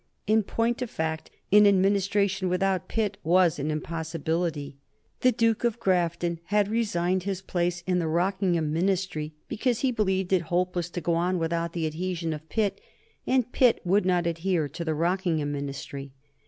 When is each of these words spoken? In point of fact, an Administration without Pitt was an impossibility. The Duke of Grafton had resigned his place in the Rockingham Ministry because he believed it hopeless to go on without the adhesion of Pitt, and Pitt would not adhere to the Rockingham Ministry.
In 0.25 0.41
point 0.41 0.81
of 0.81 0.89
fact, 0.89 1.29
an 1.51 1.67
Administration 1.67 2.49
without 2.49 2.87
Pitt 2.87 3.17
was 3.23 3.59
an 3.59 3.69
impossibility. 3.69 4.77
The 5.19 5.31
Duke 5.31 5.63
of 5.63 5.79
Grafton 5.79 6.39
had 6.45 6.69
resigned 6.69 7.21
his 7.21 7.43
place 7.43 7.83
in 7.85 7.99
the 7.99 8.07
Rockingham 8.07 8.73
Ministry 8.73 9.35
because 9.47 9.81
he 9.81 9.91
believed 9.91 10.33
it 10.33 10.41
hopeless 10.41 10.89
to 10.89 11.01
go 11.01 11.13
on 11.13 11.37
without 11.37 11.73
the 11.73 11.85
adhesion 11.85 12.33
of 12.33 12.49
Pitt, 12.49 12.81
and 13.27 13.51
Pitt 13.51 13.79
would 13.85 14.07
not 14.07 14.25
adhere 14.25 14.67
to 14.69 14.83
the 14.83 14.95
Rockingham 14.95 15.51
Ministry. 15.51 16.13